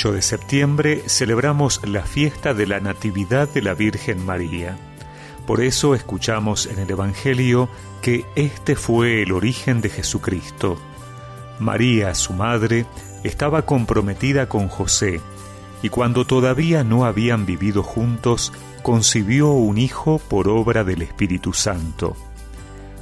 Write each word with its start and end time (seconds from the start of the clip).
8 0.00 0.12
de 0.12 0.22
septiembre 0.22 1.02
celebramos 1.08 1.86
la 1.86 2.04
fiesta 2.04 2.54
de 2.54 2.66
la 2.66 2.80
Natividad 2.80 3.50
de 3.50 3.60
la 3.60 3.74
Virgen 3.74 4.24
María. 4.24 4.78
Por 5.46 5.60
eso 5.60 5.94
escuchamos 5.94 6.64
en 6.64 6.78
el 6.78 6.90
Evangelio 6.90 7.68
que 8.00 8.24
este 8.34 8.76
fue 8.76 9.22
el 9.22 9.30
origen 9.30 9.82
de 9.82 9.90
Jesucristo. 9.90 10.78
María, 11.58 12.14
su 12.14 12.32
madre, 12.32 12.86
estaba 13.24 13.66
comprometida 13.66 14.48
con 14.48 14.68
José, 14.68 15.20
y 15.82 15.90
cuando 15.90 16.26
todavía 16.26 16.82
no 16.82 17.04
habían 17.04 17.44
vivido 17.44 17.82
juntos, 17.82 18.54
concibió 18.82 19.50
un 19.50 19.76
hijo 19.76 20.18
por 20.18 20.48
obra 20.48 20.82
del 20.82 21.02
Espíritu 21.02 21.52
Santo. 21.52 22.16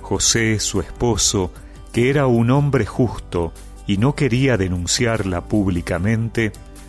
José, 0.02 0.58
su 0.58 0.80
esposo, 0.80 1.52
que 1.92 2.10
era 2.10 2.26
un 2.26 2.50
hombre 2.50 2.86
justo 2.86 3.52
y 3.86 3.98
no 3.98 4.16
quería 4.16 4.56
denunciarla 4.56 5.44
públicamente, 5.44 6.50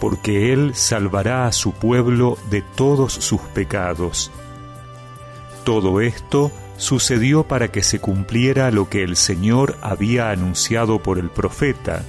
porque 0.00 0.52
él 0.52 0.74
salvará 0.74 1.46
a 1.46 1.52
su 1.52 1.72
pueblo 1.72 2.38
de 2.50 2.62
todos 2.62 3.12
sus 3.12 3.40
pecados. 3.40 4.30
Todo 5.64 6.00
esto 6.00 6.50
sucedió 6.76 7.44
para 7.44 7.68
que 7.68 7.82
se 7.82 8.00
cumpliera 8.00 8.70
lo 8.70 8.88
que 8.88 9.02
el 9.02 9.16
Señor 9.16 9.76
había 9.82 10.30
anunciado 10.30 11.02
por 11.02 11.18
el 11.18 11.28
profeta. 11.28 12.04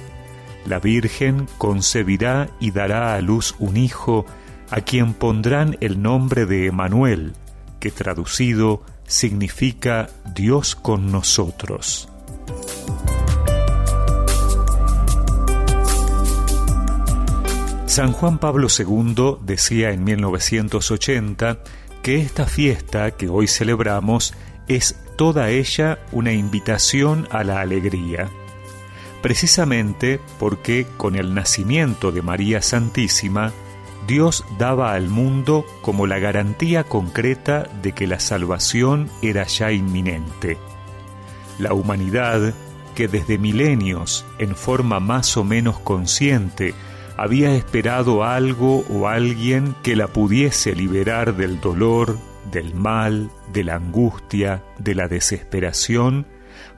La 0.64 0.78
Virgen 0.78 1.46
concebirá 1.58 2.48
y 2.60 2.70
dará 2.70 3.14
a 3.14 3.20
luz 3.20 3.54
un 3.58 3.76
hijo, 3.76 4.24
a 4.70 4.80
quien 4.80 5.14
pondrán 5.14 5.76
el 5.80 6.00
nombre 6.00 6.46
de 6.46 6.66
Emanuel, 6.66 7.32
que 7.80 7.90
traducido 7.90 8.82
significa 9.06 10.08
Dios 10.34 10.76
con 10.76 11.10
nosotros. 11.10 12.08
San 18.00 18.12
Juan 18.12 18.38
Pablo 18.38 18.68
II 18.70 19.36
decía 19.42 19.90
en 19.90 20.04
1980 20.04 21.58
que 22.02 22.22
esta 22.22 22.46
fiesta 22.46 23.10
que 23.10 23.28
hoy 23.28 23.46
celebramos 23.46 24.32
es 24.68 24.98
toda 25.18 25.50
ella 25.50 25.98
una 26.10 26.32
invitación 26.32 27.28
a 27.30 27.44
la 27.44 27.60
alegría, 27.60 28.30
precisamente 29.20 30.18
porque 30.38 30.86
con 30.96 31.14
el 31.14 31.34
nacimiento 31.34 32.10
de 32.10 32.22
María 32.22 32.62
Santísima, 32.62 33.52
Dios 34.06 34.46
daba 34.58 34.94
al 34.94 35.10
mundo 35.10 35.66
como 35.82 36.06
la 36.06 36.18
garantía 36.18 36.84
concreta 36.84 37.68
de 37.82 37.92
que 37.92 38.06
la 38.06 38.18
salvación 38.18 39.10
era 39.20 39.44
ya 39.44 39.72
inminente. 39.72 40.56
La 41.58 41.74
humanidad, 41.74 42.54
que 42.94 43.08
desde 43.08 43.36
milenios, 43.36 44.24
en 44.38 44.56
forma 44.56 45.00
más 45.00 45.36
o 45.36 45.44
menos 45.44 45.78
consciente, 45.80 46.72
había 47.16 47.54
esperado 47.54 48.24
algo 48.24 48.84
o 48.88 49.08
alguien 49.08 49.74
que 49.82 49.96
la 49.96 50.08
pudiese 50.08 50.74
liberar 50.74 51.36
del 51.36 51.60
dolor, 51.60 52.18
del 52.50 52.74
mal, 52.74 53.30
de 53.52 53.64
la 53.64 53.76
angustia, 53.76 54.64
de 54.78 54.94
la 54.94 55.08
desesperación, 55.08 56.26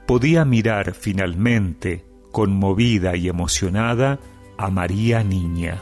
podía 0.05 0.45
mirar 0.45 0.93
finalmente, 0.93 2.05
conmovida 2.31 3.15
y 3.15 3.29
emocionada, 3.29 4.19
a 4.57 4.69
María 4.69 5.23
Niña. 5.23 5.79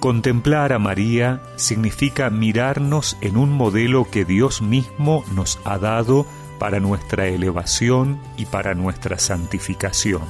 Contemplar 0.00 0.72
a 0.72 0.78
María 0.78 1.40
significa 1.56 2.28
mirarnos 2.30 3.16
en 3.22 3.36
un 3.36 3.50
modelo 3.50 4.08
que 4.10 4.24
Dios 4.24 4.60
mismo 4.60 5.24
nos 5.34 5.58
ha 5.64 5.78
dado 5.78 6.26
para 6.58 6.80
nuestra 6.80 7.26
elevación 7.28 8.20
y 8.36 8.46
para 8.46 8.74
nuestra 8.74 9.18
santificación. 9.18 10.22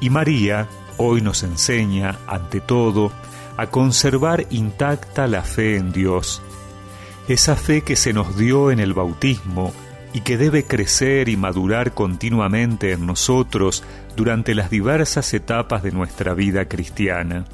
Y 0.00 0.10
María 0.10 0.68
hoy 0.96 1.20
nos 1.20 1.42
enseña, 1.42 2.18
ante 2.26 2.60
todo, 2.60 3.12
a 3.56 3.66
conservar 3.66 4.46
intacta 4.50 5.26
la 5.26 5.42
fe 5.42 5.76
en 5.76 5.92
Dios, 5.92 6.42
esa 7.28 7.56
fe 7.56 7.82
que 7.82 7.96
se 7.96 8.12
nos 8.12 8.36
dio 8.36 8.70
en 8.70 8.80
el 8.80 8.94
bautismo 8.94 9.72
y 10.12 10.20
que 10.20 10.36
debe 10.36 10.64
crecer 10.64 11.28
y 11.28 11.36
madurar 11.36 11.92
continuamente 11.92 12.92
en 12.92 13.06
nosotros 13.06 13.84
durante 14.16 14.54
las 14.54 14.70
diversas 14.70 15.32
etapas 15.32 15.82
de 15.82 15.92
nuestra 15.92 16.34
vida 16.34 16.66
cristiana. 16.66 17.44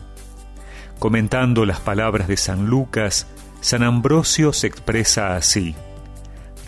Comentando 0.98 1.64
las 1.64 1.80
palabras 1.80 2.26
de 2.26 2.36
San 2.36 2.66
Lucas, 2.66 3.26
San 3.60 3.82
Ambrosio 3.82 4.52
se 4.52 4.66
expresa 4.66 5.36
así, 5.36 5.76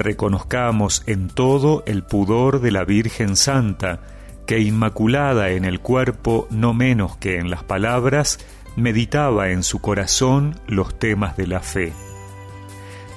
Reconozcamos 0.00 1.02
en 1.04 1.28
todo 1.28 1.82
el 1.84 2.04
pudor 2.04 2.62
de 2.62 2.70
la 2.70 2.84
Virgen 2.84 3.36
Santa, 3.36 4.00
que 4.46 4.60
inmaculada 4.60 5.50
en 5.50 5.64
el 5.64 5.80
cuerpo 5.80 6.46
no 6.50 6.74
menos 6.74 7.16
que 7.16 7.38
en 7.38 7.50
las 7.50 7.62
palabras, 7.62 8.38
meditaba 8.76 9.50
en 9.50 9.62
su 9.62 9.80
corazón 9.80 10.58
los 10.66 10.98
temas 10.98 11.36
de 11.36 11.46
la 11.46 11.60
fe. 11.60 11.92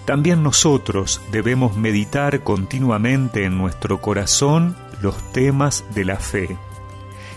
También 0.05 0.43
nosotros 0.43 1.21
debemos 1.31 1.77
meditar 1.77 2.41
continuamente 2.41 3.45
en 3.45 3.57
nuestro 3.57 4.01
corazón 4.01 4.75
los 5.01 5.31
temas 5.31 5.85
de 5.93 6.05
la 6.05 6.17
fe. 6.17 6.57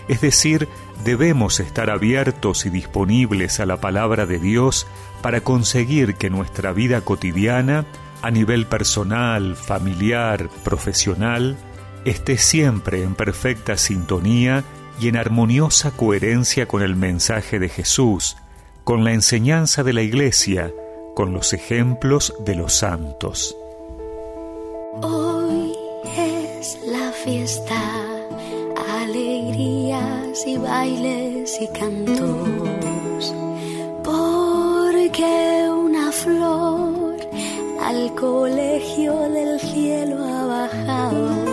Es 0.07 0.21
decir, 0.21 0.67
debemos 1.03 1.59
estar 1.59 1.89
abiertos 1.89 2.65
y 2.65 2.69
disponibles 2.69 3.59
a 3.59 3.65
la 3.65 3.77
palabra 3.77 4.25
de 4.25 4.39
Dios 4.39 4.87
para 5.21 5.41
conseguir 5.41 6.15
que 6.15 6.29
nuestra 6.29 6.71
vida 6.71 7.01
cotidiana, 7.01 7.85
a 8.21 8.31
nivel 8.31 8.65
personal, 8.65 9.55
familiar, 9.55 10.49
profesional, 10.63 11.57
esté 12.09 12.37
siempre 12.37 13.03
en 13.03 13.15
perfecta 13.15 13.75
sintonía 13.75 14.63
y 14.99 15.09
en 15.09 15.17
armoniosa 15.17 15.91
coherencia 15.91 16.65
con 16.65 16.81
el 16.81 16.95
mensaje 16.95 17.59
de 17.59 17.67
Jesús, 17.67 18.37
con 18.85 19.03
la 19.03 19.11
enseñanza 19.11 19.83
de 19.83 19.91
la 19.91 20.03
Iglesia, 20.03 20.71
con 21.15 21.33
los 21.33 21.51
ejemplos 21.51 22.33
de 22.45 22.55
los 22.55 22.73
santos. 22.73 23.57
Hoy 25.01 25.73
es 26.17 26.79
la 26.87 27.11
fiesta, 27.11 27.81
alegrías 29.01 30.47
y 30.47 30.57
bailes 30.57 31.59
y 31.61 31.67
cantos, 31.77 33.35
porque 34.03 35.69
una 35.69 36.11
flor 36.13 37.17
al 37.81 38.15
colegio 38.15 39.13
del 39.29 39.59
cielo 39.59 40.23
ha 40.23 40.45
bajado 40.45 41.46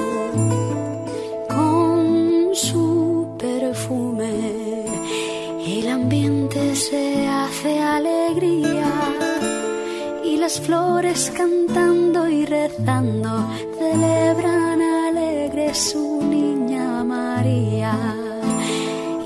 las 10.44 10.60
flores 10.60 11.32
cantando 11.34 12.28
y 12.28 12.44
rezando 12.44 13.48
celebran 13.78 14.78
alegre 14.82 15.74
su 15.74 16.20
niña 16.22 17.02
María. 17.02 17.94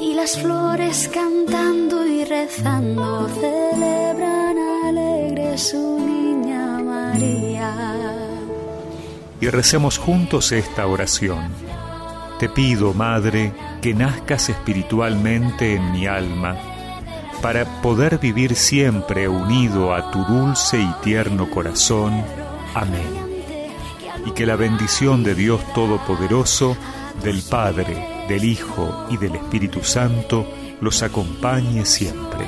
Y 0.00 0.14
las 0.14 0.38
flores 0.38 1.10
cantando 1.12 2.06
y 2.06 2.24
rezando 2.24 3.28
celebran 3.30 4.58
alegre 4.86 5.58
su 5.58 5.98
niña 5.98 6.78
María. 6.84 7.74
Y 9.40 9.48
recemos 9.48 9.98
juntos 9.98 10.52
esta 10.52 10.86
oración. 10.86 11.50
Te 12.38 12.48
pido, 12.48 12.94
Madre, 12.94 13.52
que 13.82 13.92
nazcas 13.92 14.50
espiritualmente 14.50 15.74
en 15.74 15.90
mi 15.90 16.06
alma 16.06 16.67
para 17.42 17.82
poder 17.82 18.18
vivir 18.18 18.54
siempre 18.54 19.28
unido 19.28 19.94
a 19.94 20.10
tu 20.10 20.24
dulce 20.24 20.80
y 20.80 20.92
tierno 21.02 21.48
corazón. 21.50 22.24
Amén. 22.74 23.28
Y 24.24 24.32
que 24.32 24.46
la 24.46 24.56
bendición 24.56 25.22
de 25.22 25.34
Dios 25.34 25.60
Todopoderoso, 25.72 26.76
del 27.22 27.42
Padre, 27.42 28.26
del 28.28 28.44
Hijo 28.44 29.06
y 29.10 29.16
del 29.16 29.36
Espíritu 29.36 29.82
Santo 29.82 30.46
los 30.80 31.02
acompañe 31.02 31.84
siempre. 31.84 32.46